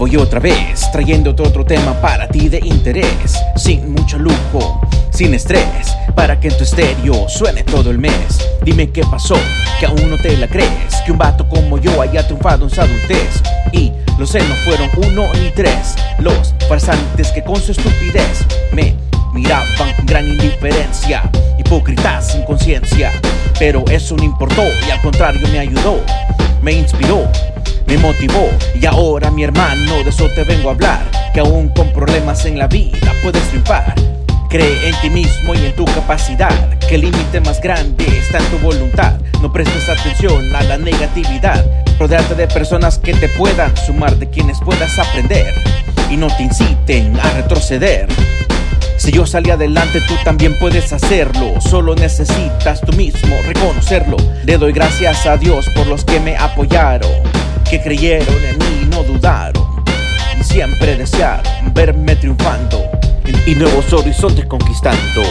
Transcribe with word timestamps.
otra 0.00 0.38
vez, 0.38 0.90
trayéndote 0.92 1.42
otro 1.42 1.64
tema 1.64 1.92
para 2.00 2.28
ti 2.28 2.48
de 2.48 2.60
interés, 2.64 3.38
sin 3.56 3.92
mucho 3.92 4.16
lujo, 4.18 4.80
sin 5.10 5.34
estrés, 5.34 5.94
para 6.14 6.38
que 6.38 6.48
en 6.48 6.56
tu 6.56 6.62
estéreo 6.64 7.28
suene 7.28 7.64
todo 7.64 7.90
el 7.90 7.98
mes. 7.98 8.38
Dime 8.64 8.90
qué 8.90 9.02
pasó, 9.02 9.36
que 9.80 9.86
aún 9.86 10.08
no 10.08 10.16
te 10.16 10.36
la 10.36 10.46
crees, 10.46 11.02
que 11.04 11.12
un 11.12 11.18
vato 11.18 11.48
como 11.48 11.78
yo 11.78 12.00
haya 12.00 12.26
triunfado 12.26 12.64
en 12.64 12.70
su 12.70 12.80
adultez. 12.80 13.42
Y 13.72 13.92
los 14.18 14.30
celos 14.30 14.56
fueron 14.64 14.88
uno 14.96 15.32
ni 15.34 15.50
tres, 15.50 15.96
los 16.20 16.54
farsantes 16.68 17.30
que 17.32 17.42
con 17.42 17.56
su 17.56 17.72
estupidez 17.72 18.46
me 18.72 18.94
miraban 19.34 19.66
con 19.76 20.06
gran 20.06 20.26
indiferencia, 20.26 21.28
hipócritas 21.58 22.32
sin 22.32 22.42
conciencia. 22.44 23.12
Pero 23.58 23.84
eso 23.90 24.16
no 24.16 24.24
importó 24.24 24.62
y 24.86 24.90
al 24.90 25.02
contrario 25.02 25.46
me 25.48 25.58
ayudó, 25.58 26.00
me 26.62 26.72
inspiró 26.72 27.28
me 27.88 27.96
motivó 27.96 28.50
y 28.78 28.84
ahora 28.84 29.30
mi 29.30 29.44
hermano 29.44 29.94
de 30.04 30.10
eso 30.10 30.28
te 30.34 30.44
vengo 30.44 30.68
a 30.68 30.72
hablar, 30.72 31.00
que 31.32 31.40
aún 31.40 31.70
con 31.70 31.90
problemas 31.92 32.44
en 32.44 32.58
la 32.58 32.66
vida 32.66 33.14
puedes 33.22 33.42
triunfar. 33.48 33.94
Cree 34.50 34.88
en 34.88 34.94
ti 35.00 35.10
mismo 35.10 35.54
y 35.54 35.66
en 35.66 35.74
tu 35.74 35.86
capacidad, 35.86 36.78
que 36.78 36.96
el 36.96 37.02
límite 37.02 37.40
más 37.40 37.60
grande 37.60 38.06
está 38.06 38.38
en 38.38 38.44
tu 38.46 38.58
voluntad. 38.58 39.18
No 39.40 39.50
prestes 39.50 39.88
atención 39.88 40.54
a 40.54 40.62
la 40.64 40.76
negatividad, 40.76 41.64
rodearte 41.98 42.34
de 42.34 42.46
personas 42.46 42.98
que 42.98 43.14
te 43.14 43.28
puedan 43.30 43.74
sumar, 43.76 44.16
de 44.16 44.28
quienes 44.28 44.60
puedas 44.60 44.98
aprender 44.98 45.54
y 46.10 46.16
no 46.16 46.28
te 46.28 46.42
inciten 46.42 47.18
a 47.18 47.30
retroceder. 47.30 48.06
Si 48.98 49.12
yo 49.12 49.26
salí 49.26 49.50
adelante, 49.50 50.02
tú 50.06 50.14
también 50.24 50.58
puedes 50.58 50.92
hacerlo. 50.92 51.60
Solo 51.60 51.94
necesitas 51.94 52.82
tú 52.82 52.92
mismo 52.96 53.36
reconocerlo. 53.46 54.16
Le 54.44 54.58
doy 54.58 54.72
gracias 54.72 55.24
a 55.26 55.36
Dios 55.38 55.70
por 55.74 55.86
los 55.86 56.04
que 56.04 56.20
me 56.20 56.36
apoyaron 56.36 57.10
que 57.70 57.80
creyeron 57.82 58.44
en 58.44 58.58
mí 58.58 58.82
y 58.82 58.86
no 58.86 59.02
dudaron 59.02 59.84
y 60.38 60.42
siempre 60.42 60.96
desearon 60.96 61.44
verme 61.74 62.16
triunfando 62.16 62.82
y 63.46 63.54
nuevos 63.54 63.92
horizontes 63.92 64.46
conquistando. 64.46 65.22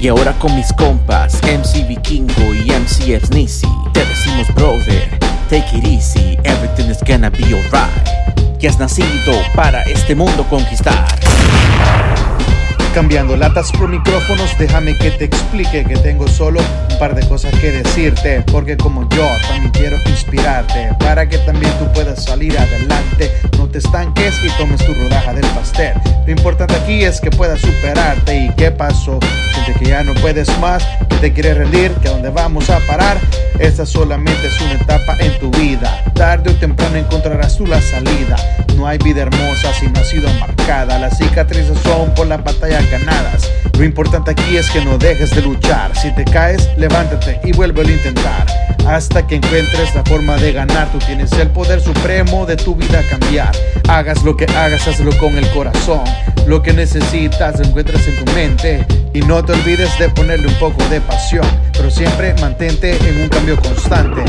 Y 0.00 0.08
ahora 0.08 0.32
con 0.38 0.54
mis 0.54 0.72
compas, 0.74 1.40
MC 1.42 1.88
Vikingo 1.88 2.54
y 2.54 2.70
MC 2.70 3.20
Nisi, 3.30 3.66
te 3.92 4.04
decimos 4.04 4.46
brother, 4.54 5.18
take 5.48 5.76
it 5.76 5.84
easy, 5.84 6.38
everything 6.44 6.88
is 6.88 7.02
gonna 7.02 7.30
be 7.30 7.44
alright. 7.44 8.58
Que 8.60 8.68
has 8.68 8.78
nacido 8.78 9.32
para 9.54 9.82
este 9.84 10.14
mundo 10.14 10.46
conquistar. 10.48 11.06
Cambiando 12.96 13.36
latas 13.36 13.72
por 13.72 13.90
micrófonos, 13.90 14.56
déjame 14.58 14.96
que 14.96 15.10
te 15.10 15.26
explique 15.26 15.84
que 15.84 15.98
tengo 15.98 16.26
solo 16.26 16.60
un 16.90 16.98
par 16.98 17.14
de 17.14 17.28
cosas 17.28 17.52
que 17.60 17.70
decirte. 17.70 18.42
Porque 18.50 18.78
como 18.78 19.06
yo 19.10 19.28
también 19.46 19.70
quiero 19.72 19.98
inspirarte 20.06 20.96
para 20.98 21.28
que 21.28 21.36
también 21.36 21.70
tú 21.78 21.92
puedas 21.92 22.24
salir 22.24 22.58
adelante. 22.58 23.30
No 23.58 23.68
te 23.68 23.80
estanques 23.80 24.40
y 24.42 24.48
tomes 24.56 24.82
tu 24.86 24.94
rodaja 24.94 25.34
del 25.34 25.44
pastel. 25.48 25.92
Lo 26.24 26.32
importante 26.32 26.74
aquí 26.74 27.04
es 27.04 27.20
que 27.20 27.30
puedas 27.30 27.60
superarte. 27.60 28.46
¿Y 28.46 28.48
qué 28.54 28.70
pasó? 28.70 29.18
Siente 29.52 29.78
que 29.78 29.90
ya 29.90 30.02
no 30.02 30.14
puedes 30.14 30.48
más, 30.58 30.82
que 31.10 31.16
te 31.16 31.32
quieres 31.34 31.58
rendir, 31.58 31.92
que 31.96 32.08
a 32.08 32.12
dónde 32.12 32.30
vamos 32.30 32.70
a 32.70 32.78
parar. 32.86 33.18
Esta 33.58 33.84
solamente 33.84 34.46
es 34.46 34.58
una 34.62 34.72
etapa 34.72 35.18
en 35.20 35.38
tu 35.38 35.50
vida. 35.50 36.02
Tarde 36.14 36.48
o 36.48 36.54
temprano 36.54 36.96
encontrarás 36.96 37.58
tú 37.58 37.66
la 37.66 37.82
salida. 37.82 38.36
No 38.76 38.86
hay 38.86 38.98
vida 38.98 39.22
hermosa 39.22 39.72
si 39.72 39.86
no 39.86 40.00
ha 40.00 40.04
sido 40.04 40.28
marcada. 40.38 40.98
Las 40.98 41.16
cicatrices 41.16 41.78
son 41.82 42.14
por 42.14 42.26
las 42.26 42.44
batallas 42.44 42.88
ganadas. 42.90 43.50
Lo 43.78 43.84
importante 43.84 44.32
aquí 44.32 44.56
es 44.56 44.70
que 44.70 44.84
no 44.84 44.98
dejes 44.98 45.34
de 45.34 45.42
luchar. 45.42 45.96
Si 45.96 46.14
te 46.14 46.24
caes, 46.24 46.68
levántate 46.76 47.40
y 47.42 47.52
vuelve 47.52 47.82
a 47.82 47.90
intentar. 47.90 48.46
Hasta 48.86 49.26
que 49.26 49.36
encuentres 49.36 49.94
la 49.94 50.04
forma 50.04 50.36
de 50.36 50.52
ganar. 50.52 50.90
Tú 50.92 50.98
tienes 50.98 51.32
el 51.32 51.48
poder 51.48 51.80
supremo 51.80 52.44
de 52.44 52.56
tu 52.56 52.74
vida 52.74 53.02
cambiar. 53.08 53.50
Hagas 53.88 54.22
lo 54.22 54.36
que 54.36 54.44
hagas, 54.44 54.86
hazlo 54.86 55.16
con 55.18 55.36
el 55.36 55.48
corazón. 55.50 56.04
Lo 56.46 56.62
que 56.62 56.72
necesitas 56.72 57.58
lo 57.58 57.64
encuentras 57.64 58.06
en 58.06 58.24
tu 58.24 58.32
mente. 58.32 58.86
Y 59.14 59.20
no 59.20 59.42
te 59.42 59.52
olvides 59.52 59.98
de 59.98 60.10
ponerle 60.10 60.48
un 60.48 60.54
poco 60.54 60.84
de 60.88 61.00
pasión. 61.00 61.46
Pero 61.72 61.90
siempre 61.90 62.34
mantente 62.40 62.96
en 63.08 63.22
un 63.22 63.28
cambio 63.30 63.56
constante. 63.56 64.22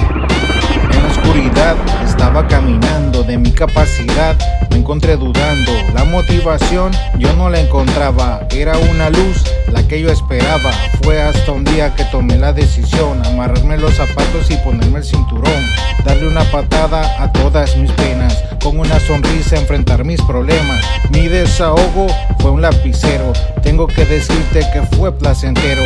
Estaba 2.37 2.61
caminando 2.61 3.23
de 3.23 3.35
mi 3.39 3.51
capacidad, 3.51 4.37
me 4.69 4.77
encontré 4.77 5.17
dudando. 5.17 5.71
La 5.95 6.03
motivación 6.03 6.91
yo 7.17 7.33
no 7.33 7.49
la 7.49 7.59
encontraba, 7.59 8.45
era 8.51 8.77
una 8.77 9.09
luz 9.09 9.43
la 9.71 9.87
que 9.87 9.99
yo 9.99 10.11
esperaba. 10.11 10.71
Fue 11.01 11.19
hasta 11.19 11.51
un 11.51 11.63
día 11.63 11.95
que 11.95 12.03
tomé 12.05 12.37
la 12.37 12.53
decisión, 12.53 13.25
amarrarme 13.25 13.79
los 13.79 13.95
zapatos 13.95 14.51
y 14.51 14.57
ponerme 14.57 14.99
el 14.99 15.03
cinturón, 15.03 15.63
darle 16.05 16.27
una 16.27 16.43
patada 16.51 17.23
a 17.23 17.31
todas 17.31 17.75
mis 17.75 17.91
penas, 17.93 18.43
con 18.61 18.77
una 18.77 18.99
sonrisa 18.99 19.57
enfrentar 19.57 20.05
mis 20.05 20.21
problemas. 20.21 20.85
Mi 21.09 21.27
desahogo 21.29 22.05
fue 22.37 22.51
un 22.51 22.61
lapicero, 22.61 23.33
tengo 23.63 23.87
que 23.87 24.05
decirte 24.05 24.59
que 24.71 24.83
fue 24.95 25.11
placentero. 25.11 25.81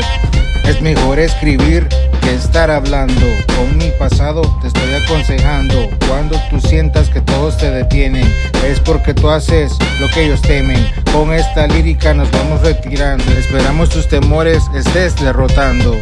Es 0.66 0.82
mejor 0.82 1.18
escribir 1.18 1.88
que 2.22 2.34
estar 2.34 2.72
hablando. 2.72 3.26
Con 3.56 3.78
mi 3.78 3.92
pasado 4.00 4.42
te 4.62 4.68
estoy 4.68 4.94
aconsejando. 4.94 5.76
Cuando 6.08 6.40
tú 6.50 6.59
sientas 6.59 7.09
que 7.09 7.22
todos 7.22 7.58
te 7.58 7.70
detienen, 7.70 8.28
es 8.66 8.80
porque 8.80 9.14
tú 9.14 9.30
haces 9.30 9.74
lo 10.00 10.09
que 10.09 10.26
ellos 10.26 10.42
temen. 10.42 10.86
Con 11.12 11.34
esta 11.34 11.68
lírica 11.68 12.14
nos 12.14 12.32
vamos 12.32 12.62
retirando. 12.62 13.24
Esperamos 13.34 13.90
tus 13.90 14.08
temores 14.08 14.64
estés 14.76 15.16
derrotando. 15.22 15.96